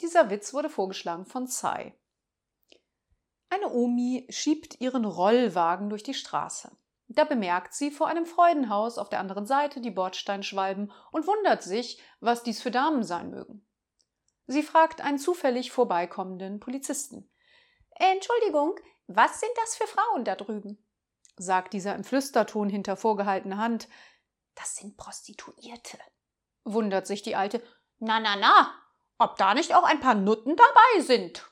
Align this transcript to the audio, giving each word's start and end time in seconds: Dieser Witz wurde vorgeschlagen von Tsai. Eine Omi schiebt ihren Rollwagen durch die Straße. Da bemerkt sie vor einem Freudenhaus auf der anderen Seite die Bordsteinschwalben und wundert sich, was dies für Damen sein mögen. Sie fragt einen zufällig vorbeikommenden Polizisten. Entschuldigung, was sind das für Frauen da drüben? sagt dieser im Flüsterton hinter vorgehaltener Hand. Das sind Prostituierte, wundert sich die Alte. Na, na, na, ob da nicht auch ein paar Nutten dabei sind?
Dieser 0.00 0.30
Witz 0.30 0.52
wurde 0.52 0.68
vorgeschlagen 0.68 1.24
von 1.24 1.46
Tsai. 1.46 1.94
Eine 3.48 3.70
Omi 3.70 4.26
schiebt 4.28 4.80
ihren 4.80 5.04
Rollwagen 5.04 5.88
durch 5.88 6.02
die 6.02 6.14
Straße. 6.14 6.76
Da 7.08 7.24
bemerkt 7.24 7.72
sie 7.72 7.90
vor 7.90 8.08
einem 8.08 8.26
Freudenhaus 8.26 8.98
auf 8.98 9.08
der 9.08 9.20
anderen 9.20 9.46
Seite 9.46 9.80
die 9.80 9.92
Bordsteinschwalben 9.92 10.92
und 11.12 11.26
wundert 11.26 11.62
sich, 11.62 12.00
was 12.20 12.42
dies 12.42 12.60
für 12.60 12.72
Damen 12.72 13.04
sein 13.04 13.30
mögen. 13.30 13.64
Sie 14.48 14.62
fragt 14.62 15.00
einen 15.00 15.18
zufällig 15.18 15.70
vorbeikommenden 15.70 16.60
Polizisten. 16.60 17.30
Entschuldigung, 17.90 18.74
was 19.06 19.40
sind 19.40 19.52
das 19.56 19.76
für 19.76 19.86
Frauen 19.86 20.24
da 20.24 20.34
drüben? 20.34 20.82
sagt 21.38 21.74
dieser 21.74 21.94
im 21.94 22.04
Flüsterton 22.04 22.68
hinter 22.68 22.96
vorgehaltener 22.96 23.58
Hand. 23.58 23.88
Das 24.54 24.76
sind 24.76 24.96
Prostituierte, 24.96 25.98
wundert 26.64 27.06
sich 27.06 27.22
die 27.22 27.36
Alte. 27.36 27.62
Na, 27.98 28.20
na, 28.20 28.36
na, 28.36 28.74
ob 29.18 29.36
da 29.36 29.54
nicht 29.54 29.74
auch 29.74 29.84
ein 29.84 30.00
paar 30.00 30.14
Nutten 30.14 30.56
dabei 30.56 31.00
sind? 31.02 31.44